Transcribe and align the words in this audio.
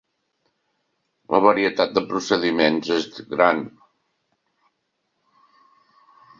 La 1.35 1.41
varietat 1.47 1.93
de 1.99 2.03
procediments 2.15 2.91
és 2.97 3.07
gran. 3.35 3.63